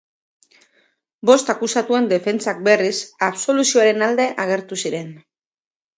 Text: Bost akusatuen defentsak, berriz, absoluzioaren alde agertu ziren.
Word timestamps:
Bost 1.31 1.51
akusatuen 1.55 2.09
defentsak, 2.13 2.63
berriz, 2.69 2.95
absoluzioaren 3.31 4.07
alde 4.11 4.29
agertu 4.47 4.83
ziren. 4.87 5.17